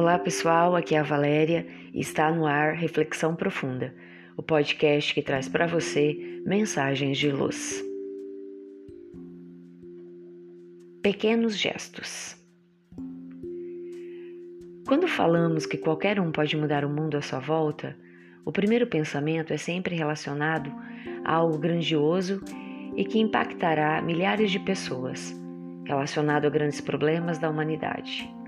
Olá 0.00 0.18
pessoal, 0.18 0.74
aqui 0.74 0.94
é 0.94 0.98
a 0.98 1.02
Valéria 1.02 1.66
e 1.92 2.00
está 2.00 2.32
no 2.32 2.46
ar 2.46 2.72
Reflexão 2.72 3.36
Profunda, 3.36 3.94
o 4.34 4.42
podcast 4.42 5.12
que 5.12 5.20
traz 5.20 5.46
para 5.46 5.66
você 5.66 6.40
mensagens 6.46 7.18
de 7.18 7.30
luz. 7.30 7.84
Pequenos 11.02 11.54
gestos. 11.54 12.34
Quando 14.88 15.06
falamos 15.06 15.66
que 15.66 15.76
qualquer 15.76 16.18
um 16.18 16.32
pode 16.32 16.56
mudar 16.56 16.82
o 16.82 16.88
mundo 16.88 17.18
à 17.18 17.20
sua 17.20 17.38
volta, 17.38 17.94
o 18.42 18.50
primeiro 18.50 18.86
pensamento 18.86 19.52
é 19.52 19.58
sempre 19.58 19.94
relacionado 19.94 20.72
a 21.26 21.34
algo 21.34 21.58
grandioso 21.58 22.42
e 22.96 23.04
que 23.04 23.18
impactará 23.18 24.00
milhares 24.00 24.50
de 24.50 24.60
pessoas, 24.60 25.38
relacionado 25.84 26.46
a 26.46 26.50
grandes 26.50 26.80
problemas 26.80 27.36
da 27.36 27.50
humanidade. 27.50 28.39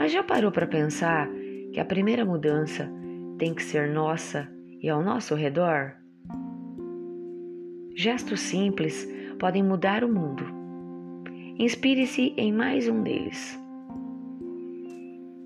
Mas 0.00 0.12
já 0.12 0.22
parou 0.22 0.50
para 0.50 0.66
pensar 0.66 1.28
que 1.74 1.78
a 1.78 1.84
primeira 1.84 2.24
mudança 2.24 2.90
tem 3.38 3.52
que 3.52 3.62
ser 3.62 3.86
nossa 3.86 4.48
e 4.82 4.88
ao 4.88 5.02
nosso 5.02 5.34
redor? 5.34 5.92
Gestos 7.94 8.40
simples 8.40 9.06
podem 9.38 9.62
mudar 9.62 10.02
o 10.02 10.08
mundo. 10.08 10.42
Inspire-se 11.58 12.32
em 12.38 12.50
mais 12.50 12.88
um 12.88 13.02
deles. 13.02 13.62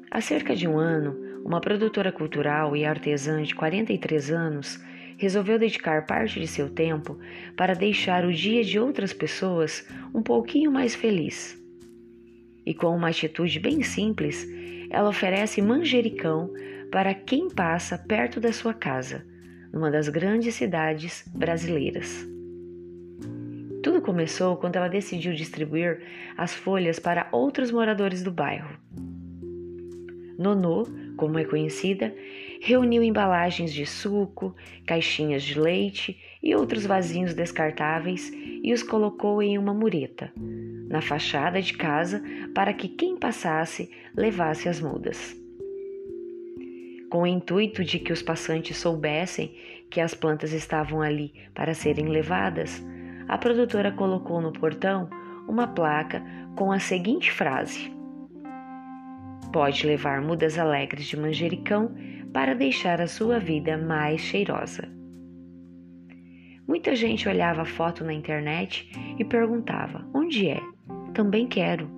Há 0.08 0.20
cerca 0.20 0.54
de 0.54 0.68
um 0.68 0.78
ano, 0.78 1.16
uma 1.44 1.60
produtora 1.60 2.12
cultural 2.12 2.76
e 2.76 2.84
artesã 2.84 3.42
de 3.42 3.56
43 3.56 4.30
anos 4.30 4.80
resolveu 5.18 5.58
dedicar 5.58 6.06
parte 6.06 6.38
de 6.38 6.46
seu 6.46 6.70
tempo 6.70 7.18
para 7.56 7.74
deixar 7.74 8.24
o 8.24 8.32
dia 8.32 8.62
de 8.62 8.78
outras 8.78 9.12
pessoas 9.12 9.84
um 10.14 10.22
pouquinho 10.22 10.70
mais 10.70 10.94
feliz. 10.94 11.63
E 12.66 12.72
com 12.74 12.94
uma 12.96 13.08
atitude 13.08 13.58
bem 13.60 13.82
simples, 13.82 14.46
ela 14.90 15.08
oferece 15.08 15.60
manjericão 15.60 16.50
para 16.90 17.12
quem 17.12 17.48
passa 17.48 17.98
perto 17.98 18.40
da 18.40 18.52
sua 18.52 18.72
casa, 18.72 19.24
numa 19.72 19.90
das 19.90 20.08
grandes 20.08 20.54
cidades 20.54 21.24
brasileiras. 21.34 22.26
Tudo 23.82 24.00
começou 24.00 24.56
quando 24.56 24.76
ela 24.76 24.88
decidiu 24.88 25.34
distribuir 25.34 26.00
as 26.36 26.54
folhas 26.54 26.98
para 26.98 27.28
outros 27.32 27.70
moradores 27.70 28.22
do 28.22 28.30
bairro. 28.30 28.78
Nonô, 30.38 30.86
como 31.16 31.38
é 31.38 31.44
conhecida, 31.44 32.14
reuniu 32.60 33.02
embalagens 33.02 33.72
de 33.72 33.84
suco, 33.84 34.54
caixinhas 34.86 35.42
de 35.42 35.60
leite 35.60 36.18
e 36.42 36.54
outros 36.54 36.86
vasinhos 36.86 37.34
descartáveis 37.34 38.32
e 38.32 38.72
os 38.72 38.82
colocou 38.82 39.42
em 39.42 39.58
uma 39.58 39.74
mureta, 39.74 40.32
na 40.94 41.00
fachada 41.00 41.60
de 41.60 41.72
casa 41.76 42.22
para 42.54 42.72
que 42.72 42.86
quem 42.86 43.16
passasse 43.16 43.90
levasse 44.16 44.68
as 44.68 44.80
mudas. 44.80 45.36
Com 47.10 47.22
o 47.22 47.26
intuito 47.26 47.82
de 47.82 47.98
que 47.98 48.12
os 48.12 48.22
passantes 48.22 48.76
soubessem 48.76 49.52
que 49.90 50.00
as 50.00 50.14
plantas 50.14 50.52
estavam 50.52 51.02
ali 51.02 51.32
para 51.52 51.74
serem 51.74 52.06
levadas, 52.06 52.80
a 53.26 53.36
produtora 53.36 53.90
colocou 53.90 54.40
no 54.40 54.52
portão 54.52 55.10
uma 55.48 55.66
placa 55.66 56.22
com 56.54 56.70
a 56.70 56.78
seguinte 56.78 57.32
frase: 57.32 57.92
Pode 59.52 59.84
levar 59.84 60.22
mudas 60.22 60.60
alegres 60.60 61.06
de 61.06 61.16
manjericão 61.16 61.92
para 62.32 62.54
deixar 62.54 63.00
a 63.00 63.08
sua 63.08 63.40
vida 63.40 63.76
mais 63.76 64.20
cheirosa. 64.20 64.88
Muita 66.68 66.94
gente 66.94 67.28
olhava 67.28 67.62
a 67.62 67.66
foto 67.66 68.04
na 68.04 68.14
internet 68.14 68.88
e 69.18 69.24
perguntava: 69.24 70.06
onde 70.14 70.48
é? 70.48 70.73
Também 71.14 71.46
quero. 71.46 71.88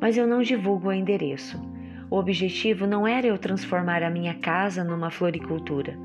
Mas 0.00 0.16
eu 0.16 0.26
não 0.26 0.42
divulgo 0.42 0.88
o 0.88 0.92
endereço. 0.92 1.56
O 2.10 2.16
objetivo 2.16 2.84
não 2.84 3.06
era 3.06 3.28
eu 3.28 3.38
transformar 3.38 4.02
a 4.02 4.10
minha 4.10 4.34
casa 4.34 4.82
numa 4.82 5.08
floricultura, 5.08 5.96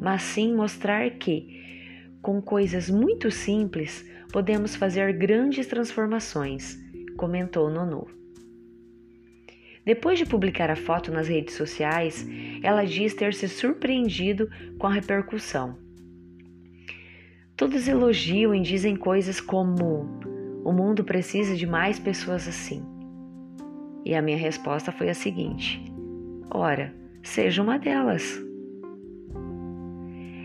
mas 0.00 0.22
sim 0.22 0.54
mostrar 0.54 1.10
que, 1.10 2.08
com 2.22 2.40
coisas 2.40 2.88
muito 2.88 3.32
simples, 3.32 4.08
podemos 4.32 4.76
fazer 4.76 5.12
grandes 5.12 5.66
transformações, 5.66 6.78
comentou 7.16 7.68
Nonu. 7.68 8.06
Depois 9.84 10.20
de 10.20 10.26
publicar 10.26 10.70
a 10.70 10.76
foto 10.76 11.10
nas 11.10 11.26
redes 11.26 11.56
sociais, 11.56 12.26
ela 12.62 12.84
diz 12.84 13.12
ter 13.12 13.34
se 13.34 13.48
surpreendido 13.48 14.48
com 14.78 14.86
a 14.86 14.92
repercussão. 14.92 15.76
Todos 17.56 17.88
elogiam 17.88 18.54
e 18.54 18.62
dizem 18.62 18.94
coisas 18.94 19.40
como: 19.40 20.29
o 20.64 20.72
mundo 20.72 21.04
precisa 21.04 21.56
de 21.56 21.66
mais 21.66 21.98
pessoas 21.98 22.46
assim. 22.46 22.84
E 24.04 24.14
a 24.14 24.22
minha 24.22 24.36
resposta 24.36 24.92
foi 24.92 25.08
a 25.08 25.14
seguinte: 25.14 25.82
ora, 26.50 26.94
seja 27.22 27.62
uma 27.62 27.78
delas. 27.78 28.40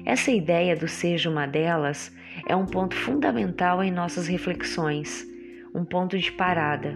Essa 0.05 0.31
ideia 0.31 0.75
do 0.75 0.87
seja 0.87 1.29
uma 1.29 1.47
delas 1.47 2.15
é 2.47 2.55
um 2.55 2.65
ponto 2.65 2.95
fundamental 2.95 3.83
em 3.83 3.91
nossas 3.91 4.27
reflexões, 4.27 5.25
um 5.73 5.83
ponto 5.83 6.17
de 6.17 6.31
parada, 6.31 6.95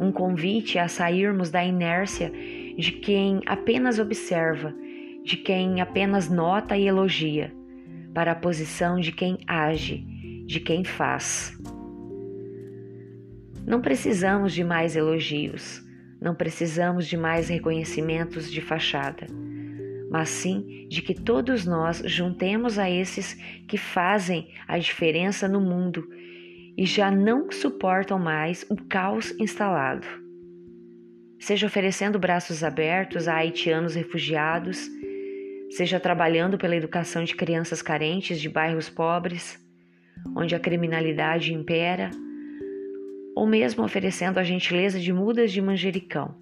um 0.00 0.12
convite 0.12 0.78
a 0.78 0.86
sairmos 0.86 1.50
da 1.50 1.64
inércia 1.64 2.30
de 2.78 2.92
quem 2.92 3.40
apenas 3.44 3.98
observa, 3.98 4.72
de 5.24 5.36
quem 5.36 5.80
apenas 5.80 6.30
nota 6.30 6.76
e 6.76 6.86
elogia, 6.86 7.52
para 8.14 8.32
a 8.32 8.36
posição 8.36 9.00
de 9.00 9.10
quem 9.10 9.38
age, 9.46 10.06
de 10.46 10.60
quem 10.60 10.84
faz. 10.84 11.58
Não 13.70 13.80
precisamos 13.80 14.52
de 14.52 14.64
mais 14.64 14.96
elogios, 14.96 15.80
não 16.20 16.34
precisamos 16.34 17.06
de 17.06 17.16
mais 17.16 17.48
reconhecimentos 17.48 18.50
de 18.50 18.60
fachada, 18.60 19.28
mas 20.10 20.28
sim 20.28 20.88
de 20.88 21.00
que 21.00 21.14
todos 21.14 21.64
nós 21.64 22.02
juntemos 22.04 22.80
a 22.80 22.90
esses 22.90 23.34
que 23.68 23.78
fazem 23.78 24.48
a 24.66 24.76
diferença 24.76 25.46
no 25.46 25.60
mundo 25.60 26.04
e 26.76 26.84
já 26.84 27.12
não 27.12 27.48
suportam 27.52 28.18
mais 28.18 28.66
o 28.68 28.74
caos 28.74 29.30
instalado. 29.38 30.04
Seja 31.38 31.68
oferecendo 31.68 32.18
braços 32.18 32.64
abertos 32.64 33.28
a 33.28 33.36
haitianos 33.36 33.94
refugiados, 33.94 34.90
seja 35.70 36.00
trabalhando 36.00 36.58
pela 36.58 36.74
educação 36.74 37.22
de 37.22 37.36
crianças 37.36 37.80
carentes 37.80 38.40
de 38.40 38.48
bairros 38.48 38.90
pobres, 38.90 39.64
onde 40.36 40.56
a 40.56 40.58
criminalidade 40.58 41.54
impera 41.54 42.10
ou 43.34 43.46
mesmo 43.46 43.84
oferecendo 43.84 44.38
a 44.38 44.44
gentileza 44.44 44.98
de 44.98 45.12
mudas 45.12 45.52
de 45.52 45.62
manjericão. 45.62 46.34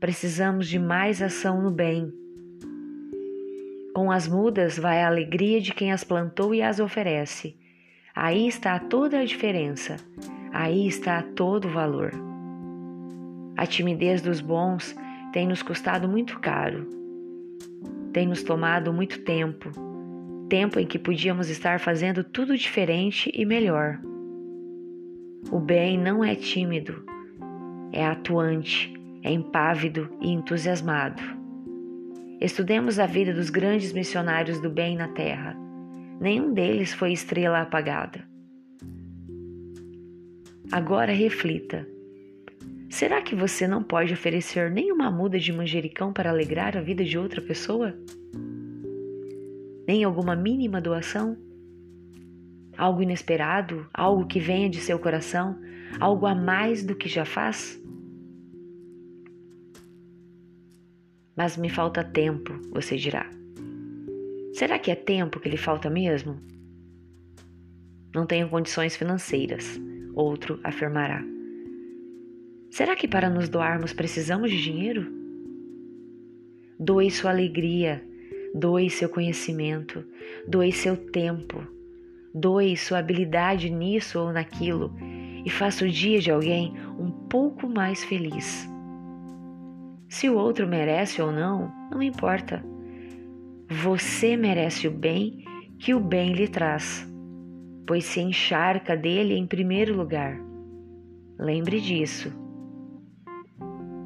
Precisamos 0.00 0.68
de 0.68 0.78
mais 0.78 1.22
ação 1.22 1.62
no 1.62 1.70
bem. 1.70 2.12
Com 3.94 4.10
as 4.10 4.28
mudas 4.28 4.78
vai 4.78 5.02
a 5.02 5.06
alegria 5.06 5.60
de 5.60 5.72
quem 5.72 5.90
as 5.90 6.04
plantou 6.04 6.54
e 6.54 6.60
as 6.60 6.78
oferece. 6.80 7.56
Aí 8.14 8.46
está 8.46 8.78
toda 8.78 9.20
a 9.20 9.24
diferença, 9.24 9.96
aí 10.52 10.86
está 10.86 11.22
todo 11.22 11.66
o 11.66 11.70
valor. 11.70 12.12
A 13.56 13.66
timidez 13.66 14.20
dos 14.20 14.40
bons 14.40 14.94
tem 15.32 15.46
nos 15.46 15.62
custado 15.62 16.08
muito 16.08 16.38
caro, 16.40 16.86
tem 18.12 18.26
nos 18.26 18.42
tomado 18.42 18.92
muito 18.92 19.20
tempo, 19.22 19.70
tempo 20.48 20.78
em 20.78 20.86
que 20.86 20.98
podíamos 20.98 21.48
estar 21.48 21.80
fazendo 21.80 22.22
tudo 22.22 22.56
diferente 22.56 23.30
e 23.34 23.44
melhor. 23.44 23.98
O 25.50 25.60
bem 25.60 25.96
não 25.96 26.24
é 26.24 26.34
tímido, 26.34 27.04
é 27.92 28.04
atuante, 28.04 28.92
é 29.22 29.30
impávido 29.32 30.10
e 30.20 30.30
entusiasmado. 30.30 31.22
Estudemos 32.40 32.98
a 32.98 33.06
vida 33.06 33.32
dos 33.32 33.48
grandes 33.48 33.92
missionários 33.92 34.60
do 34.60 34.68
bem 34.68 34.96
na 34.96 35.06
terra. 35.08 35.56
Nenhum 36.20 36.52
deles 36.52 36.92
foi 36.92 37.12
estrela 37.12 37.60
apagada. 37.60 38.26
Agora 40.72 41.12
reflita. 41.12 41.86
Será 42.90 43.22
que 43.22 43.36
você 43.36 43.68
não 43.68 43.84
pode 43.84 44.12
oferecer 44.12 44.68
nenhuma 44.70 45.12
muda 45.12 45.38
de 45.38 45.52
manjericão 45.52 46.12
para 46.12 46.30
alegrar 46.30 46.76
a 46.76 46.80
vida 46.80 47.04
de 47.04 47.16
outra 47.16 47.40
pessoa? 47.40 47.94
Nem 49.86 50.02
alguma 50.02 50.34
mínima 50.34 50.80
doação? 50.80 51.36
Algo 52.76 53.02
inesperado, 53.02 53.88
algo 53.92 54.26
que 54.26 54.38
venha 54.38 54.68
de 54.68 54.80
seu 54.80 54.98
coração, 54.98 55.58
algo 56.00 56.26
a 56.26 56.34
mais 56.34 56.84
do 56.84 56.94
que 56.94 57.08
já 57.08 57.24
faz? 57.24 57.80
Mas 61.36 61.56
me 61.56 61.68
falta 61.68 62.02
tempo, 62.02 62.52
você 62.70 62.96
dirá. 62.96 63.28
Será 64.54 64.78
que 64.78 64.90
é 64.90 64.94
tempo 64.94 65.38
que 65.38 65.48
lhe 65.48 65.56
falta 65.56 65.90
mesmo? 65.90 66.40
Não 68.14 68.26
tenho 68.26 68.48
condições 68.48 68.96
financeiras, 68.96 69.78
outro 70.14 70.58
afirmará. 70.64 71.22
Será 72.70 72.96
que 72.96 73.06
para 73.06 73.28
nos 73.28 73.48
doarmos 73.48 73.92
precisamos 73.92 74.50
de 74.50 74.62
dinheiro? 74.62 75.12
Doe 76.78 77.10
sua 77.10 77.30
alegria, 77.30 78.02
doe 78.54 78.88
seu 78.88 79.08
conhecimento, 79.08 80.04
doe 80.48 80.72
seu 80.72 80.96
tempo 80.96 81.75
Doe 82.38 82.76
sua 82.76 82.98
habilidade 82.98 83.70
nisso 83.70 84.20
ou 84.20 84.30
naquilo 84.30 84.94
e 85.42 85.48
faça 85.48 85.86
o 85.86 85.88
dia 85.88 86.20
de 86.20 86.30
alguém 86.30 86.74
um 86.98 87.10
pouco 87.10 87.66
mais 87.66 88.04
feliz. 88.04 88.68
Se 90.06 90.28
o 90.28 90.36
outro 90.36 90.66
merece 90.66 91.22
ou 91.22 91.32
não, 91.32 91.72
não 91.90 92.02
importa. 92.02 92.62
Você 93.70 94.36
merece 94.36 94.86
o 94.86 94.90
bem 94.90 95.46
que 95.78 95.94
o 95.94 95.98
bem 95.98 96.34
lhe 96.34 96.46
traz, 96.46 97.10
pois 97.86 98.04
se 98.04 98.20
encharca 98.20 98.94
dele 98.94 99.34
em 99.34 99.46
primeiro 99.46 99.96
lugar. 99.96 100.38
Lembre 101.38 101.80
disso. 101.80 102.30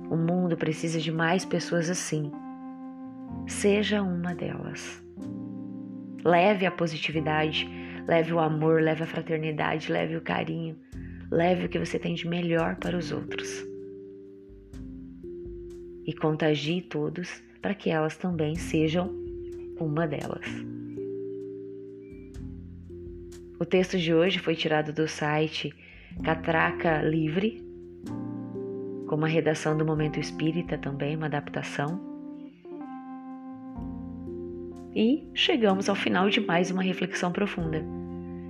O 0.08 0.16
mundo 0.16 0.56
precisa 0.56 1.00
de 1.00 1.10
mais 1.10 1.44
pessoas 1.44 1.90
assim. 1.90 2.30
Seja 3.48 4.02
uma 4.02 4.36
delas. 4.36 5.04
Leve 6.24 6.64
a 6.64 6.70
positividade, 6.70 7.68
leve 8.10 8.32
o 8.32 8.40
amor, 8.40 8.82
leve 8.82 9.04
a 9.04 9.06
fraternidade, 9.06 9.92
leve 9.92 10.16
o 10.16 10.20
carinho, 10.20 10.76
leve 11.30 11.66
o 11.66 11.68
que 11.68 11.78
você 11.78 11.96
tem 11.96 12.12
de 12.12 12.26
melhor 12.26 12.74
para 12.74 12.98
os 12.98 13.12
outros. 13.12 13.64
E 16.04 16.12
contagie 16.12 16.82
todos 16.82 17.40
para 17.62 17.72
que 17.72 17.88
elas 17.88 18.16
também 18.16 18.56
sejam 18.56 19.14
uma 19.78 20.08
delas. 20.08 20.44
O 23.60 23.64
texto 23.64 23.96
de 23.96 24.12
hoje 24.12 24.40
foi 24.40 24.56
tirado 24.56 24.92
do 24.92 25.06
site 25.06 25.72
Catraca 26.24 27.02
Livre, 27.02 27.62
com 29.06 29.14
uma 29.14 29.28
redação 29.28 29.78
do 29.78 29.86
Momento 29.86 30.18
Espírita 30.18 30.76
também, 30.76 31.14
uma 31.14 31.26
adaptação. 31.26 32.00
E 34.96 35.30
chegamos 35.32 35.88
ao 35.88 35.94
final 35.94 36.28
de 36.28 36.40
mais 36.40 36.72
uma 36.72 36.82
reflexão 36.82 37.30
profunda. 37.30 37.99